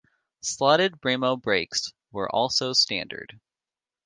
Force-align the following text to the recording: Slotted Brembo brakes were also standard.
Slotted 0.41 0.99
Brembo 0.99 1.39
brakes 1.39 1.93
were 2.11 2.27
also 2.27 2.73
standard. 2.73 3.39